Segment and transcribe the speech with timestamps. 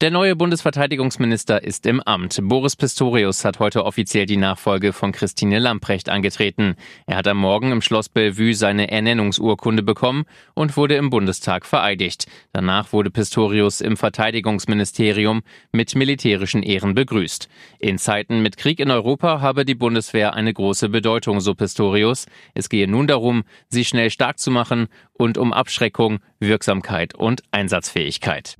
[0.00, 2.38] Der neue Bundesverteidigungsminister ist im Amt.
[2.40, 6.76] Boris Pistorius hat heute offiziell die Nachfolge von Christine Lamprecht angetreten.
[7.06, 10.22] Er hat am Morgen im Schloss Bellevue seine Ernennungsurkunde bekommen
[10.54, 12.28] und wurde im Bundestag vereidigt.
[12.52, 15.42] Danach wurde Pistorius im Verteidigungsministerium
[15.72, 17.48] mit militärischen Ehren begrüßt.
[17.80, 22.26] In Zeiten mit Krieg in Europa habe die Bundeswehr eine große Bedeutung, so Pistorius.
[22.54, 28.58] Es gehe nun darum, sie schnell stark zu machen und um Abschreckung, Wirksamkeit und Einsatzfähigkeit.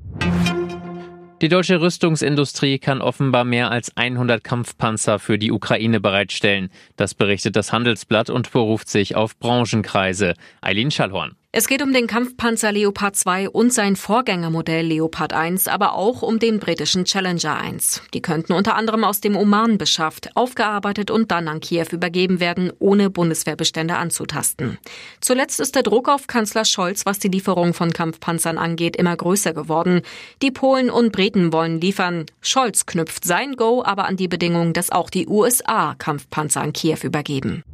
[1.40, 6.68] Die deutsche Rüstungsindustrie kann offenbar mehr als 100 Kampfpanzer für die Ukraine bereitstellen.
[6.96, 10.34] Das berichtet das Handelsblatt und beruft sich auf Branchenkreise.
[10.60, 11.36] Eileen Schallhorn.
[11.58, 16.38] Es geht um den Kampfpanzer Leopard 2 und sein Vorgängermodell Leopard 1, aber auch um
[16.38, 18.02] den britischen Challenger 1.
[18.14, 22.70] Die könnten unter anderem aus dem Oman beschafft, aufgearbeitet und dann an Kiew übergeben werden,
[22.78, 24.78] ohne Bundeswehrbestände anzutasten.
[25.20, 29.52] Zuletzt ist der Druck auf Kanzler Scholz, was die Lieferung von Kampfpanzern angeht, immer größer
[29.52, 30.02] geworden.
[30.42, 32.26] Die Polen und Briten wollen liefern.
[32.40, 36.98] Scholz knüpft sein Go aber an die Bedingung, dass auch die USA Kampfpanzer an Kiew
[37.02, 37.64] übergeben.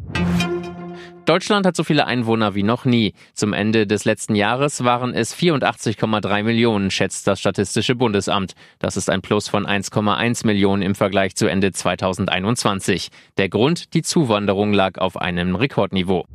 [1.27, 3.14] Deutschland hat so viele Einwohner wie noch nie.
[3.33, 8.53] Zum Ende des letzten Jahres waren es 84,3 Millionen, schätzt das Statistische Bundesamt.
[8.78, 13.08] Das ist ein Plus von 1,1 Millionen im Vergleich zu Ende 2021.
[13.39, 16.27] Der Grund, die Zuwanderung lag auf einem Rekordniveau.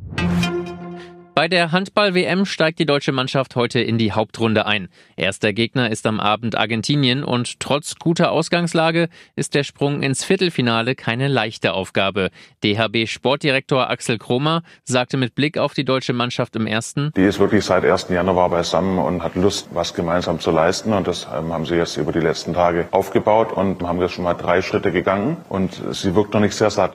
[1.40, 4.90] Bei der Handball-WM steigt die deutsche Mannschaft heute in die Hauptrunde ein.
[5.16, 10.94] Erster Gegner ist am Abend Argentinien und trotz guter Ausgangslage ist der Sprung ins Viertelfinale
[10.94, 12.28] keine leichte Aufgabe.
[12.62, 17.10] DHB-Sportdirektor Axel Kromer sagte mit Blick auf die deutsche Mannschaft im ersten.
[17.16, 18.10] Die ist wirklich seit 1.
[18.10, 20.92] Januar beisammen und hat Lust, was gemeinsam zu leisten.
[20.92, 24.24] Und das ähm, haben sie jetzt über die letzten Tage aufgebaut und haben jetzt schon
[24.24, 25.38] mal drei Schritte gegangen.
[25.48, 26.94] Und sie wirkt noch nicht sehr satt.